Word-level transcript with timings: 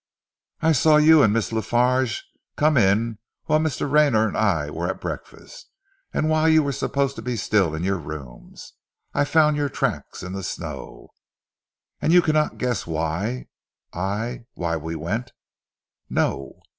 "I 0.61 0.71
saw 0.71 0.95
you 0.97 1.21
and 1.21 1.31
Miss 1.31 1.51
La 1.51 1.61
Farge 1.61 2.23
come 2.55 2.75
in 2.75 3.19
whilst 3.47 3.79
Mr. 3.79 3.91
Rayner 3.91 4.27
and 4.27 4.35
I 4.35 4.71
were 4.71 4.89
at 4.89 4.99
breakfast, 4.99 5.69
and 6.11 6.27
whilst 6.27 6.53
you 6.53 6.63
were 6.63 6.71
supposed 6.71 7.15
to 7.17 7.21
be 7.21 7.35
still 7.35 7.75
in 7.75 7.83
your 7.83 7.99
rooms. 7.99 8.73
I 9.13 9.25
found 9.25 9.57
your 9.57 9.69
tracks 9.69 10.23
in 10.23 10.33
the 10.33 10.41
snow." 10.41 11.09
"And 12.01 12.11
you 12.11 12.23
cannot 12.23 12.57
guess 12.57 12.87
why 12.87 13.49
I 13.93 14.45
why 14.55 14.75
we 14.75 14.95
went?" 14.95 15.33
"No." 16.09 16.61